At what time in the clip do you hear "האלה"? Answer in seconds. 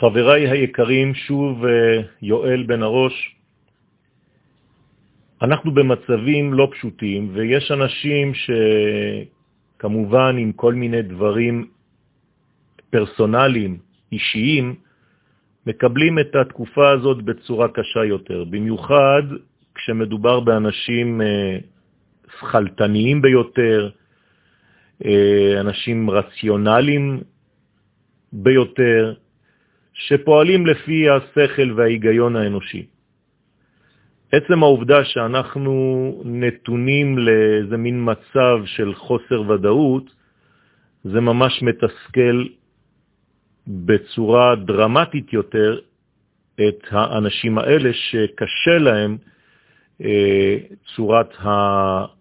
47.58-47.90